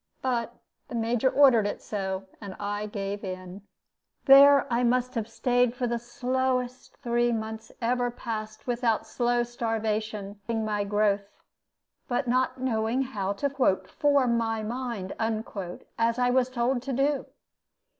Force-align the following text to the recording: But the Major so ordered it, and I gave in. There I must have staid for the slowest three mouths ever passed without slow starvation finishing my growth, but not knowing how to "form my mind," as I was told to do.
But 0.23 0.55
the 0.87 0.95
Major 0.95 1.29
so 1.29 1.35
ordered 1.35 1.67
it, 1.67 1.87
and 1.93 2.55
I 2.59 2.87
gave 2.87 3.23
in. 3.23 3.61
There 4.25 4.65
I 4.73 4.81
must 4.81 5.13
have 5.13 5.27
staid 5.29 5.75
for 5.75 5.85
the 5.85 5.99
slowest 5.99 6.97
three 7.03 7.31
mouths 7.31 7.71
ever 7.83 8.09
passed 8.09 8.65
without 8.65 9.05
slow 9.05 9.43
starvation 9.43 10.41
finishing 10.47 10.65
my 10.65 10.85
growth, 10.85 11.29
but 12.07 12.27
not 12.27 12.59
knowing 12.59 13.03
how 13.03 13.33
to 13.33 13.79
"form 13.87 14.37
my 14.39 14.63
mind," 14.63 15.13
as 15.99 16.17
I 16.17 16.31
was 16.31 16.49
told 16.49 16.81
to 16.81 16.93
do. 16.93 17.27